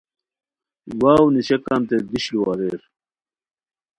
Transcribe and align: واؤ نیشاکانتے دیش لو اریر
واؤ 1.01 1.25
نیشاکانتے 1.35 1.97
دیش 2.09 2.25
لو 2.33 2.41
اریر 2.51 2.79